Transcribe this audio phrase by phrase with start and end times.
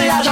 [0.00, 0.31] Déjà pensé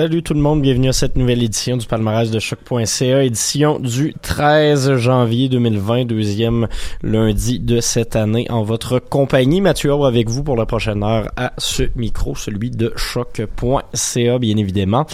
[0.00, 4.14] Salut tout le monde, bienvenue à cette nouvelle édition du palmarès de choc.ca, édition du
[4.22, 6.68] 13 janvier 2020, deuxième
[7.02, 9.60] lundi de cette année en votre compagnie.
[9.60, 14.56] Mathieu Aubre avec vous pour la prochaine heure à ce micro, celui de choc.ca bien
[14.56, 15.04] évidemment.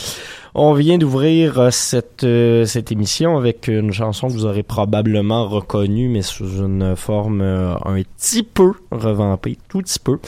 [0.59, 5.47] On vient d'ouvrir euh, cette, euh, cette émission avec une chanson que vous aurez probablement
[5.47, 10.19] reconnue, mais sous une forme euh, un petit peu revampée, tout petit peu.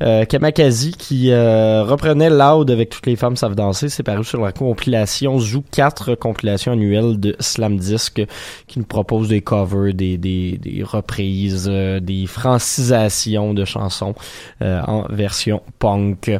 [0.00, 5.38] Kamakazi qui reprenait Loud avec toutes les femmes savent danser, c'est paru sur la compilation
[5.38, 8.20] Zoo 4, compilation annuelle de Slam Disc,
[8.66, 14.14] qui nous propose des covers, des, des, des reprises, des francisations de chansons
[14.60, 16.32] en version punk.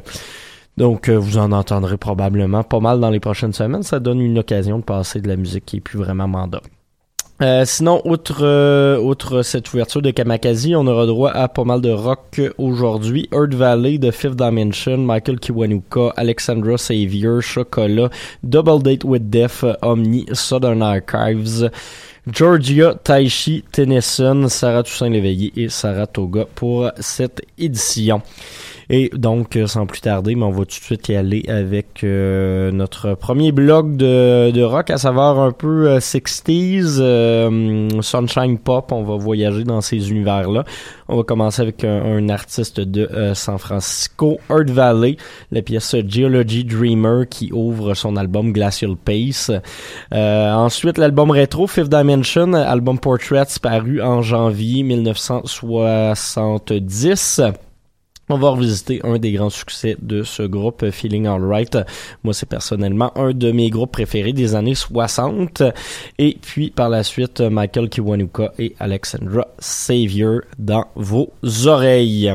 [0.76, 3.82] Donc, euh, vous en entendrez probablement pas mal dans les prochaines semaines.
[3.82, 6.60] Ça donne une occasion de passer de la musique qui est plus vraiment mandat.
[7.42, 11.82] Euh, sinon, outre, euh, outre cette ouverture de Kamakazi, on aura droit à pas mal
[11.82, 13.28] de rock aujourd'hui.
[13.30, 18.08] Earth Valley de Fifth Dimension, Michael Kiwanuka, Alexandra Savior, Chocolat,
[18.42, 21.70] Double Date with Death, Omni, Southern Archives,
[22.26, 28.22] Georgia, Taishi, Tennyson, Sarah Toussaint-Léveillé et Sarah Toga pour cette édition.
[28.88, 32.70] Et donc, euh, sans plus tarder, on va tout de suite y aller avec euh,
[32.70, 38.92] notre premier blog de, de rock, à savoir un peu 60s, euh, Sunshine Pop.
[38.92, 40.62] On va voyager dans ces univers-là.
[41.08, 45.16] On va commencer avec un, artiste de San Francisco, Earth Valley,
[45.52, 49.52] la pièce Geology Dreamer qui ouvre son album Glacial Pace.
[50.12, 57.42] ensuite, l'album rétro Fifth Dimension, album Portraits paru en janvier 1970.
[58.28, 61.78] On va revisiter un des grands succès de ce groupe, Feeling Alright.
[62.24, 65.62] Moi, c'est personnellement un de mes groupes préférés des années 60.
[66.18, 71.32] Et puis, par la suite, Michael Kiwanuka et Alexandra Savior dans vos
[71.66, 72.34] oreilles.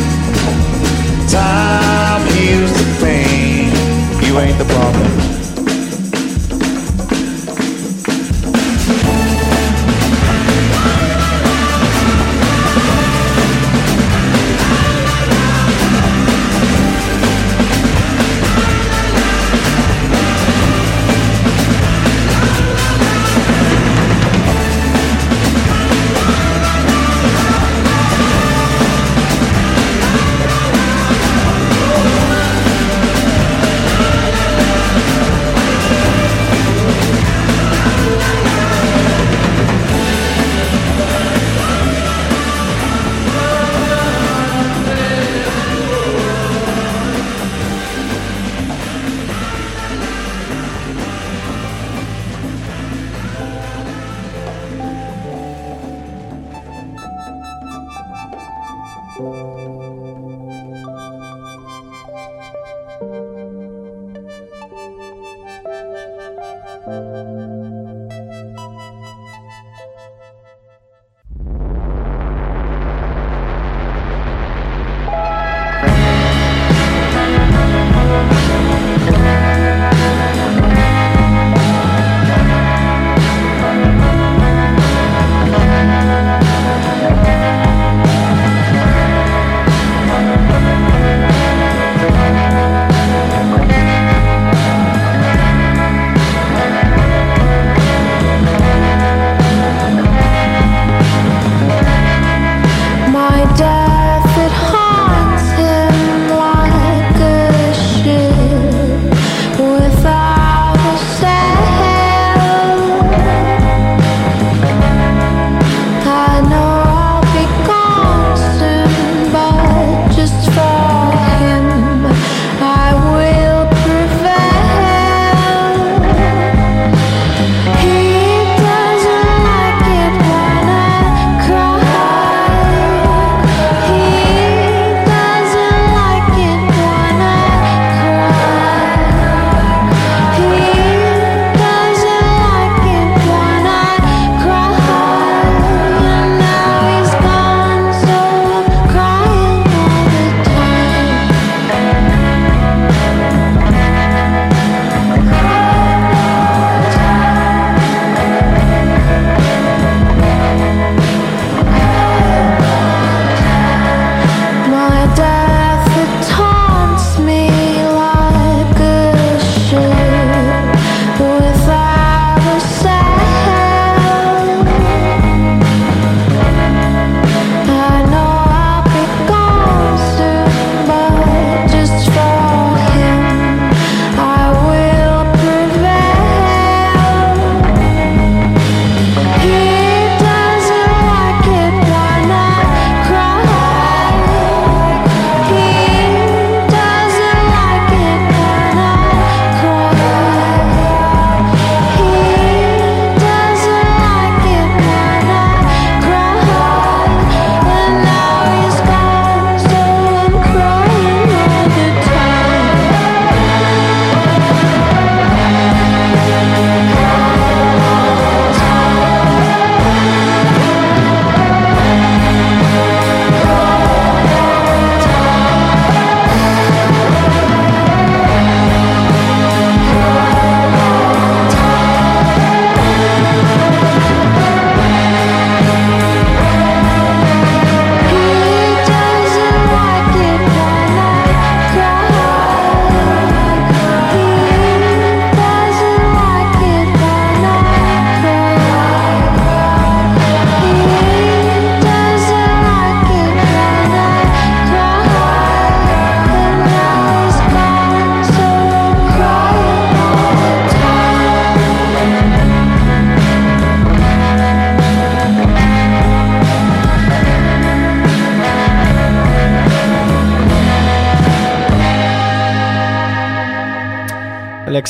[4.31, 5.40] You ain't the problem.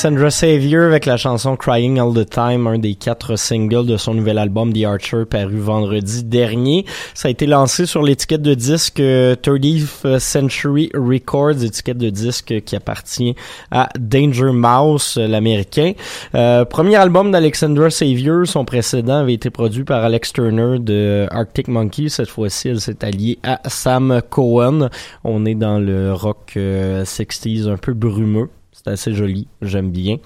[0.03, 4.15] Alexandra Savior avec la chanson Crying All the Time, un des quatre singles de son
[4.15, 6.87] nouvel album The Archer paru vendredi dernier.
[7.13, 12.75] Ça a été lancé sur l'étiquette de disque 30th Century Records, étiquette de disque qui
[12.75, 13.35] appartient
[13.69, 15.93] à Danger Mouse, l'américain.
[16.33, 21.67] Euh, premier album d'Alexandra Savior, son précédent avait été produit par Alex Turner de Arctic
[21.67, 22.09] Monkey.
[22.09, 24.89] Cette fois-ci, elle s'est alliée à Sam Cohen.
[25.23, 28.49] On est dans le rock 60s un peu brumeux.
[28.71, 30.17] C'est assez joli, j'aime bien.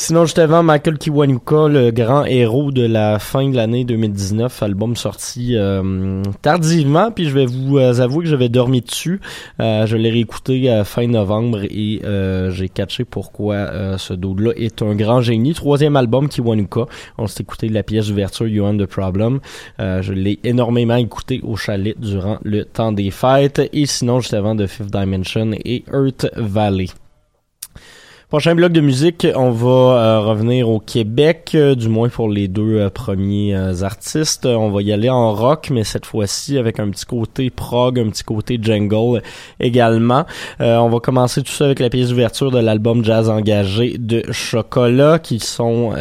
[0.00, 4.94] Sinon, juste avant, Michael Kiwanuka, le grand héros de la fin de l'année 2019, album
[4.94, 9.20] sorti euh, tardivement, puis je vais vous euh, avouer que j'avais dormi dessus.
[9.58, 12.00] Euh, je l'ai réécouté à fin novembre et
[12.50, 15.52] j'ai catché pourquoi ce dude-là est un grand génie.
[15.52, 16.86] Troisième album, Kiwanuka.
[17.18, 19.40] On s'est écouté la pièce d'ouverture You and the Problem.
[19.80, 23.60] je l'ai énormément écouté au chalet durant le temps des fêtes.
[23.72, 26.86] Et sinon, juste avant, The Fifth Dimension et Earth Valley.
[28.30, 32.46] Prochain bloc de musique, on va euh, revenir au Québec, euh, du moins pour les
[32.46, 34.44] deux euh, premiers artistes.
[34.44, 38.10] On va y aller en rock, mais cette fois-ci avec un petit côté prog, un
[38.10, 39.22] petit côté jungle
[39.60, 40.26] également.
[40.60, 45.18] on va commencer tout ça avec la pièce d'ouverture de l'album Jazz Engagé de Chocolat,
[45.18, 45.94] qui sont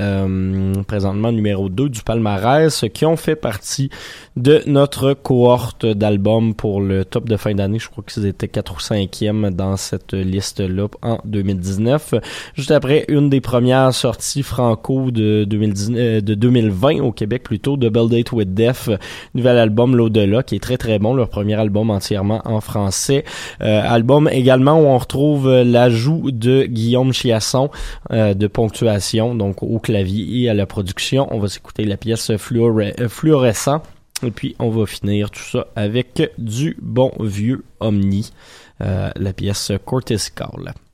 [0.86, 3.90] présentement numéro 2 du palmarès, qui ont fait partie
[4.36, 7.80] de notre cohorte d'albums pour le top de fin d'année.
[7.80, 12.17] Je crois qu'ils étaient 4 ou 5e dans cette liste-là en 2019.
[12.56, 17.78] Juste après une des premières sorties franco de, 2019, euh, de 2020 au Québec plutôt,
[17.78, 18.90] Double Date with Death,
[19.34, 23.24] nouvel album L'au-delà qui est très très bon, leur premier album entièrement en français.
[23.62, 27.70] Euh, album également où on retrouve l'ajout de Guillaume Chiasson
[28.12, 31.28] euh, de ponctuation, donc au clavier et à la production.
[31.32, 33.82] On va s'écouter la pièce fluorescent.
[34.26, 38.32] Et puis on va finir tout ça avec du bon vieux Omni,
[38.80, 40.74] la pièce Cortical.
[40.74, 40.87] history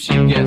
[0.00, 0.39] keeps you guessing.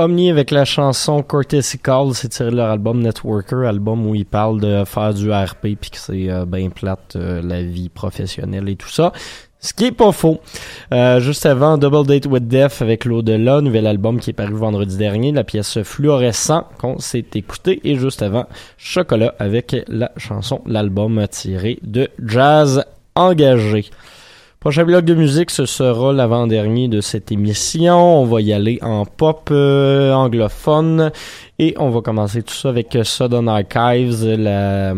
[0.00, 4.24] Omni avec la chanson Courtesy Call, c'est tiré de leur album Networker, album où ils
[4.24, 8.66] parlent de faire du RP puis que c'est euh, bien plate euh, la vie professionnelle
[8.70, 9.12] et tout ça.
[9.58, 10.40] Ce qui est pas faux.
[10.94, 14.96] Euh, juste avant, Double Date with Death avec l'au-delà, nouvel album qui est paru vendredi
[14.96, 18.46] dernier, la pièce Fluorescent qu'on s'est écouté et juste avant,
[18.78, 23.84] Chocolat avec la chanson, l'album tiré de Jazz Engagé.
[24.60, 28.20] Prochain bloc de musique, ce sera l'avant-dernier de cette émission.
[28.20, 31.12] On va y aller en pop euh, anglophone
[31.58, 34.92] et on va commencer tout ça avec Southern Archives, la,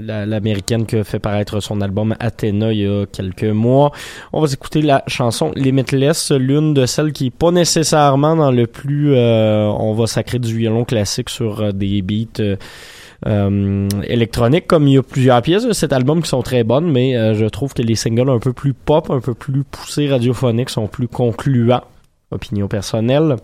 [0.00, 3.92] la- l'américaine qui a fait paraître son album Athena il y a quelques mois.
[4.32, 8.66] On va écouter la chanson Limitless, l'une de celles qui est pas nécessairement dans le
[8.66, 12.40] plus, euh, on va sacrer du violon classique sur euh, des beats.
[12.40, 12.56] euh,
[13.26, 16.90] euh, électronique comme il y a plusieurs pièces de cet album qui sont très bonnes
[16.90, 20.08] mais euh, je trouve que les singles un peu plus pop un peu plus poussés
[20.08, 21.84] radiophoniques sont plus concluants.
[22.30, 23.36] Opinion personnelle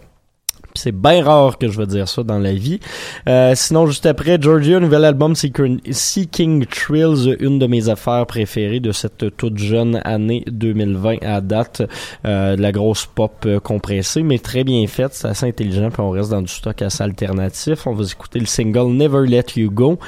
[0.74, 2.80] c'est bien rare que je vais dire ça dans la vie.
[3.28, 8.92] Euh, sinon, juste après, Georgia, nouvel album Seeking, Thrills, une de mes affaires préférées de
[8.92, 11.82] cette toute jeune année 2020 à date.
[12.26, 15.14] Euh, de la grosse pop euh, compressée, mais très bien faite.
[15.14, 17.86] C'est assez intelligent, puis on reste dans du stock assez alternatif.
[17.86, 19.98] On va écouter le single Never Let You Go.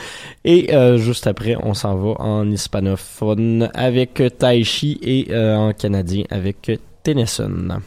[0.44, 6.24] Et euh, juste après, on s'en va en hispanophone avec Taishi et euh, en canadien
[6.30, 6.70] avec
[7.02, 7.80] Tennyson.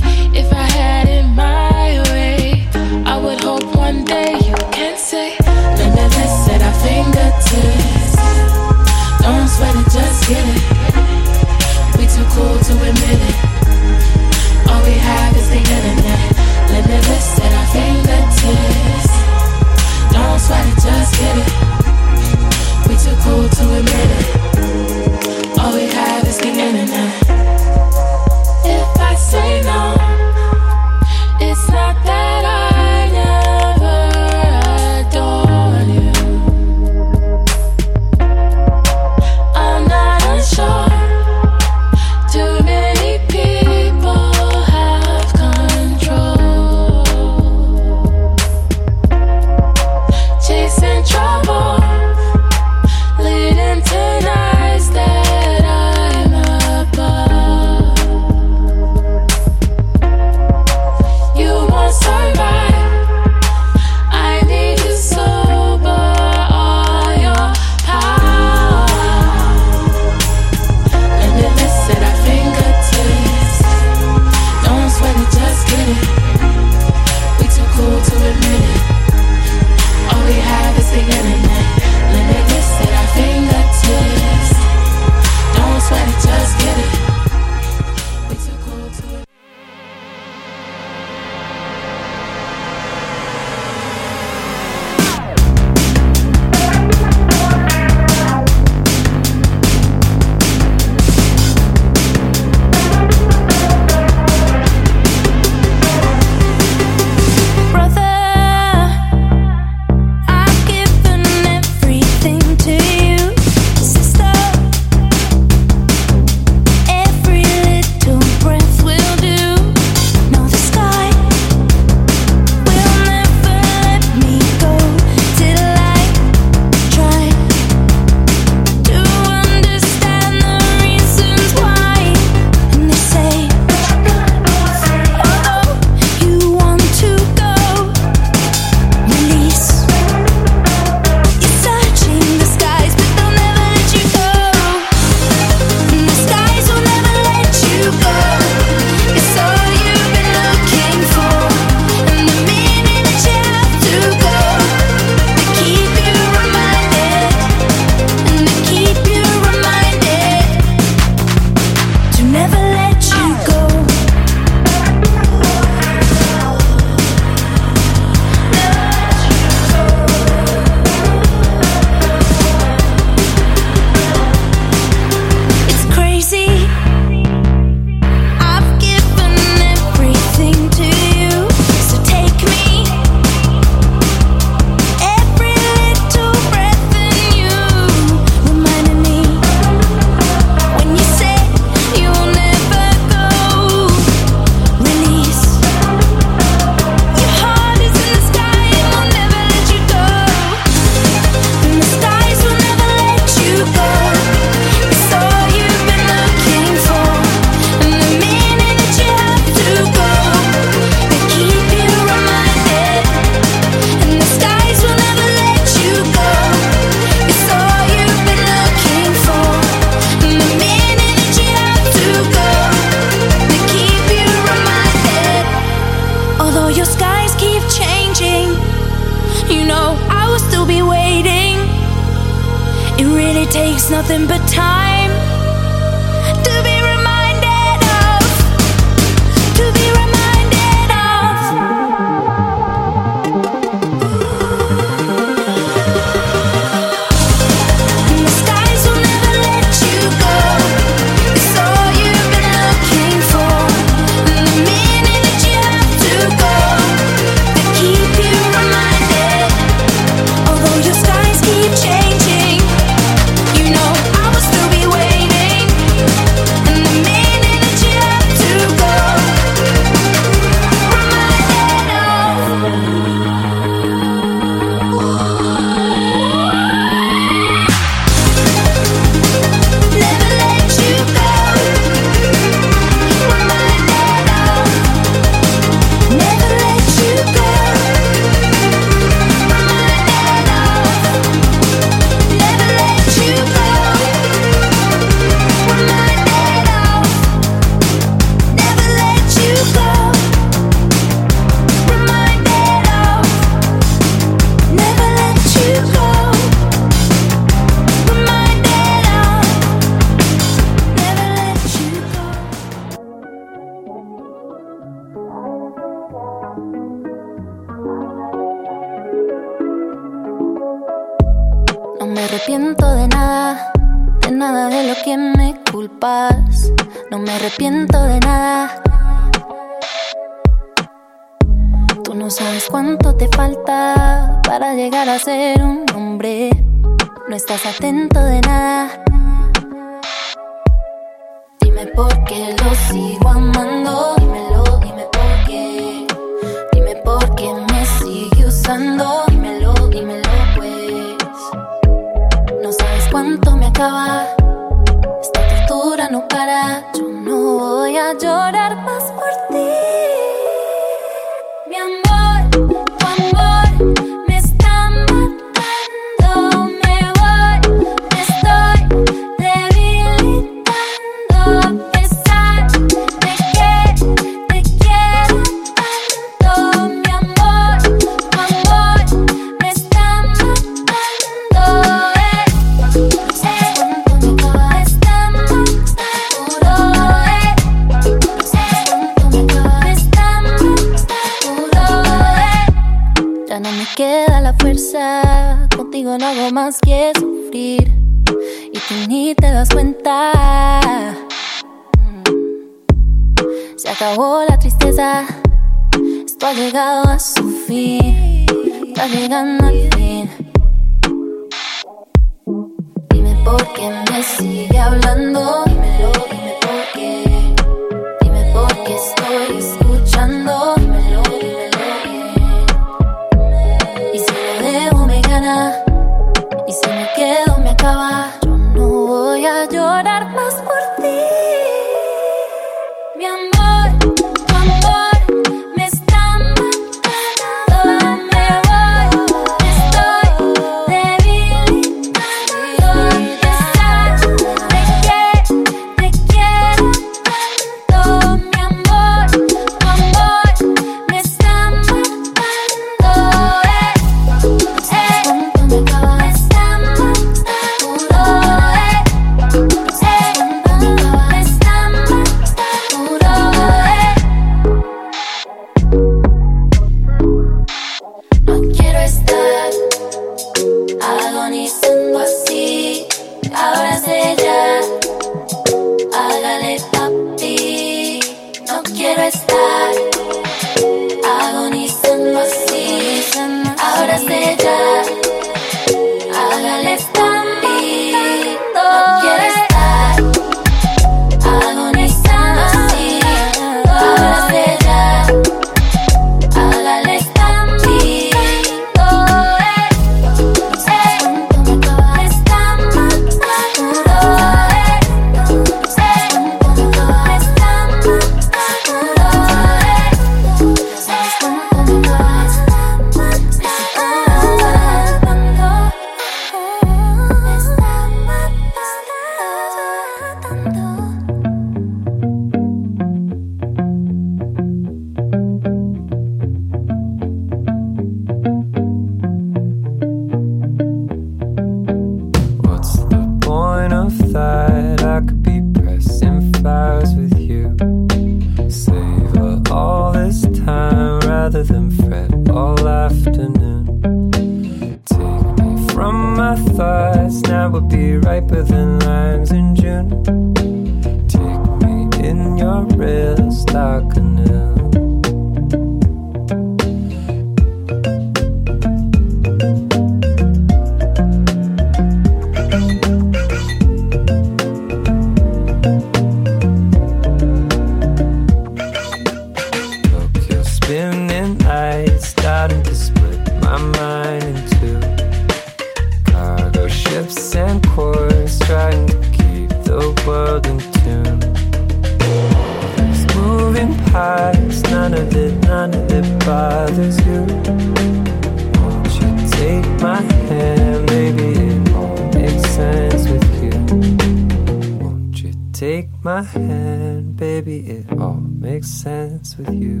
[595.84, 597.78] Take my hand, baby?
[597.96, 600.00] It all makes sense with you.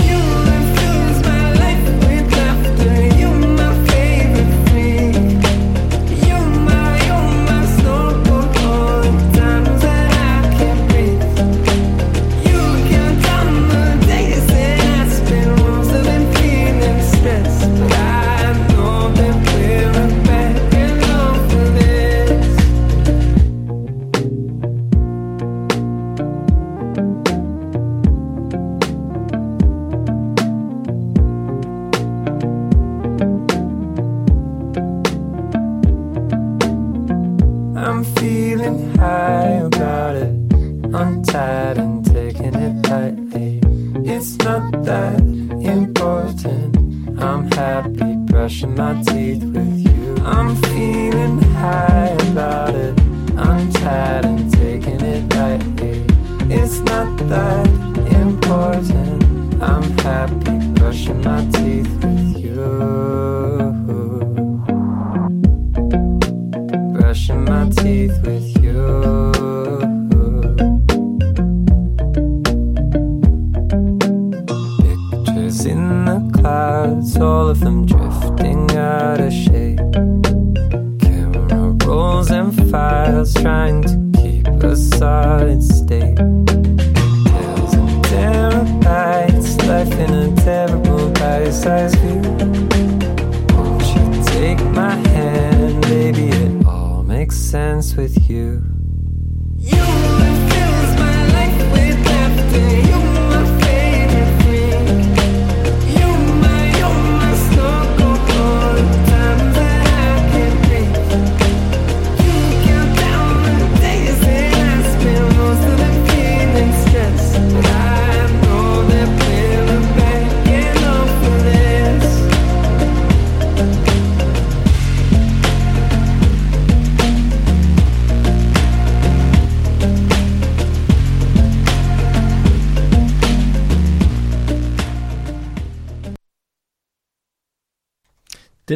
[0.00, 0.20] You
[0.56, 3.11] infuse my life with laughter.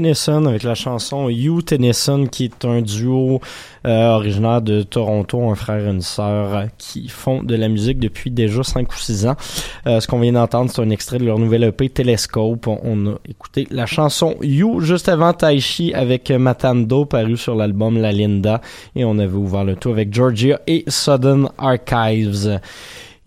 [0.06, 3.40] Tennyson avec la chanson You Tennyson qui est un duo
[3.86, 7.98] euh, originaire de Toronto, un frère et une sœur euh, qui font de la musique
[7.98, 9.36] depuis déjà 5 ou 6 ans.
[9.86, 12.68] Euh, ce qu'on vient d'entendre, c'est un extrait de leur nouvelle EP Telescope.
[12.68, 18.12] On, a écouté la chanson You juste avant Taishi avec Matando paru sur l'album La
[18.12, 18.60] Linda
[18.94, 22.60] et on avait ouvert le tout avec Georgia et Sudden Archives.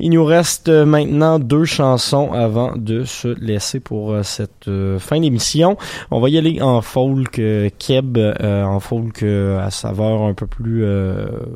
[0.01, 4.97] Il nous reste euh, maintenant deux chansons avant de se laisser pour euh, cette euh,
[4.97, 5.75] fin d'émission.
[6.09, 7.41] On va y aller en folk
[7.77, 10.85] keb, en folk à saveur un peu plus,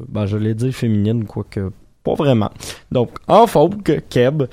[0.09, 1.71] ben, je l'ai dit féminine, quoique
[2.03, 2.51] pas vraiment.
[2.91, 4.43] Donc, en folk keb,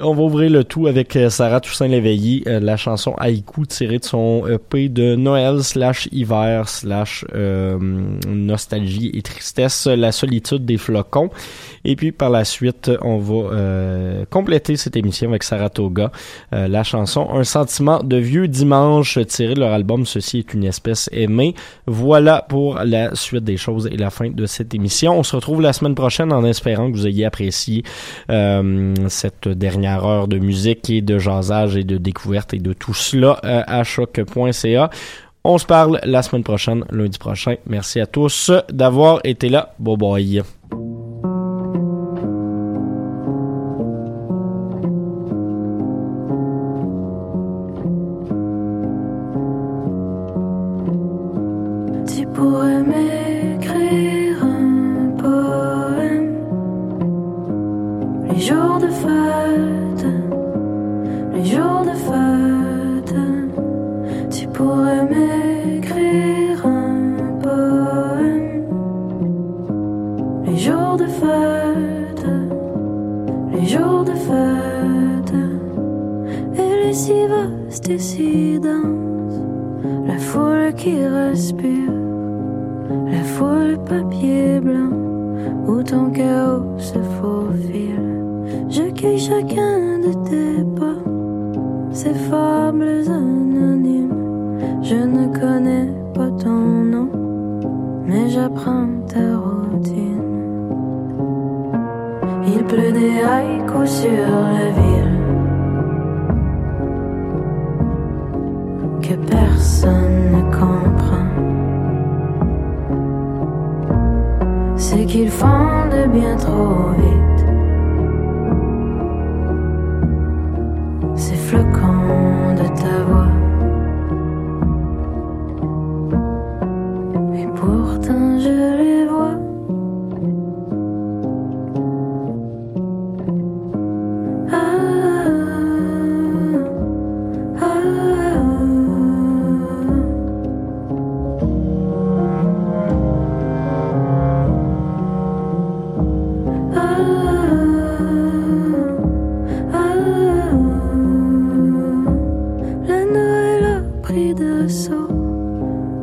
[0.00, 3.98] on va ouvrir le tout avec euh, Sarah Toussaint Léveillé, euh, la chanson Haïku tirée
[3.98, 7.78] de son EP de Noël slash hiver slash euh,
[8.26, 11.30] nostalgie et tristesse, La solitude des flocons.
[11.84, 16.10] Et puis par la suite, on va euh, compléter cette émission avec Saratoga,
[16.52, 20.64] euh, la chanson Un sentiment de vieux dimanche tiré de leur album Ceci est une
[20.64, 21.54] espèce aimée.
[21.86, 25.18] Voilà pour la suite des choses et la fin de cette émission.
[25.18, 27.84] On se retrouve la semaine prochaine en espérant que vous ayez apprécié
[28.30, 32.94] euh, cette dernière heure de musique et de jasage et de découverte et de tout
[32.94, 34.90] cela euh, à choc.ca.
[35.44, 37.56] On se parle la semaine prochaine, lundi prochain.
[37.66, 39.74] Merci à tous d'avoir été là.
[39.78, 40.42] Bye bye.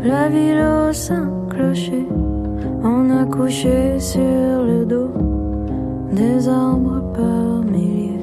[0.04, 2.08] la ville aux cinq clochers.
[2.84, 5.12] On a couché sur le dos
[6.12, 8.22] des arbres par milliers.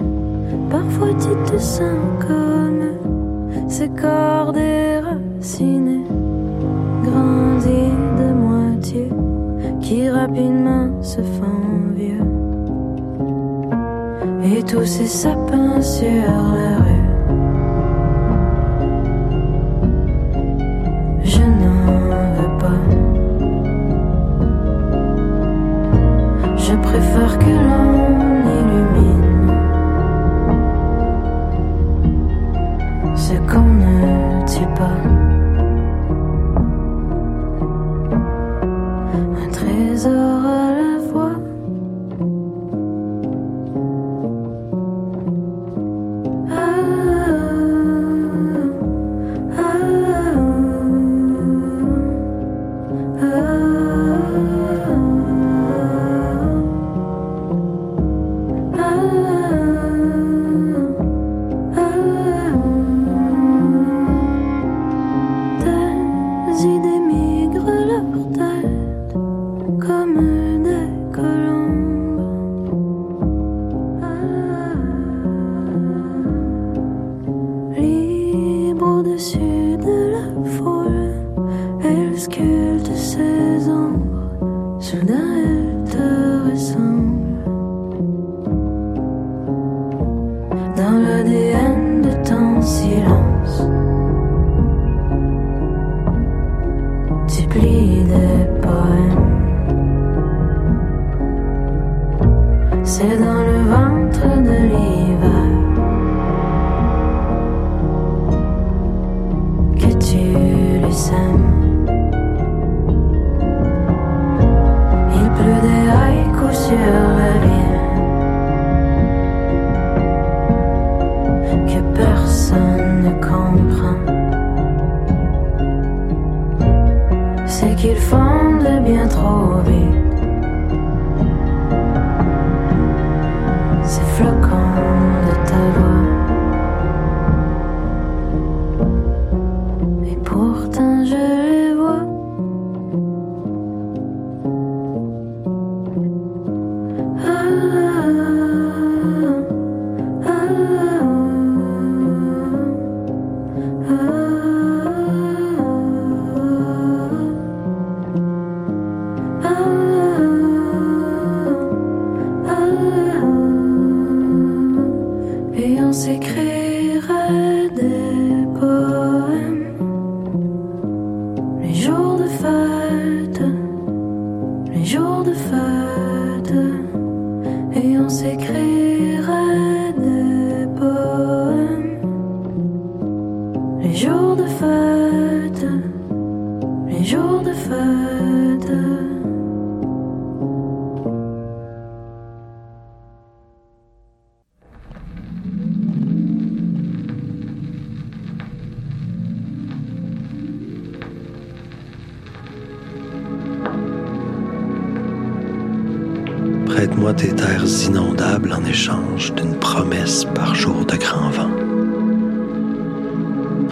[0.71, 6.05] Parfois tu te sens comme ces corps déracinés,
[7.03, 9.09] grandis de moitié,
[9.81, 12.25] qui rapidement se font vieux.
[14.45, 16.98] Et tous ces sapins sur la rue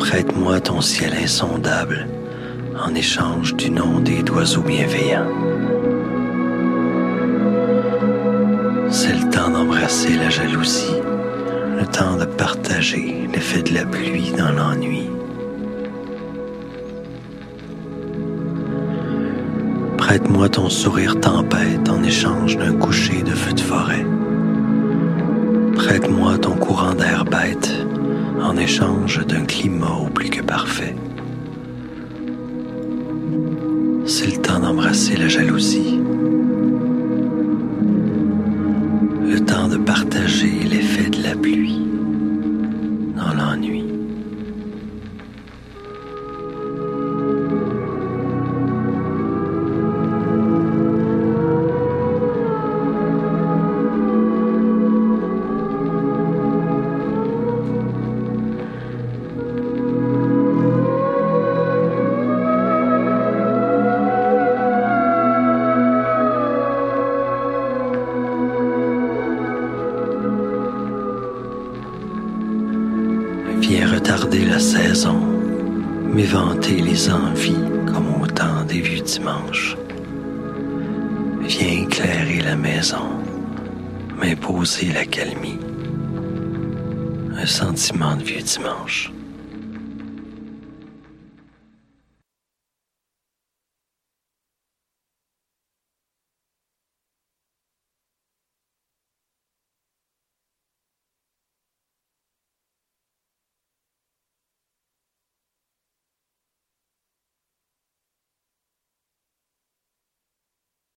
[0.09, 2.07] Prête-moi ton ciel insondable
[2.81, 5.27] en échange du nom des d'oiseaux bienveillants.
[8.89, 10.95] C'est le temps d'embrasser la jalousie,
[11.77, 15.11] le temps de partager l'effet de la pluie dans l'ennui.
[19.99, 24.07] Prête-moi ton sourire tempête en échange d'un coucher de feu de forêt.
[25.75, 27.86] Prête-moi ton courant d'air bête
[28.41, 30.95] en échange d'un climat au plus que parfait.
[34.07, 36.01] C'est le temps d'embrasser la jalousie.